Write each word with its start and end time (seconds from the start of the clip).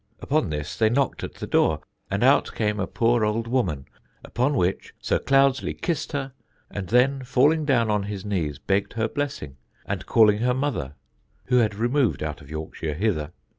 Upon 0.19 0.49
this 0.49 0.75
they 0.77 0.89
knocked 0.89 1.23
at 1.23 1.35
the 1.35 1.45
door, 1.45 1.81
and 2.09 2.23
out 2.23 2.55
came 2.55 2.79
a 2.79 2.87
poor 2.87 3.23
old 3.23 3.47
woman, 3.47 3.85
upon 4.25 4.55
which 4.55 4.95
Sir 4.99 5.19
Cloudesley 5.19 5.75
kissed 5.75 6.13
her, 6.13 6.33
and 6.71 6.87
then 6.89 7.23
falling 7.23 7.65
down 7.65 7.91
on 7.91 8.01
his 8.09 8.25
knees, 8.25 8.57
begged 8.57 8.93
her 8.93 9.07
blessing, 9.07 9.57
and 9.85 10.07
calling 10.07 10.39
her 10.39 10.55
mother 10.55 10.95
(who 11.45 11.57
had 11.57 11.75
removed 11.75 12.23
out 12.23 12.41
of 12.41 12.49
Yorkshire 12.49 12.95
hither). 12.95 13.31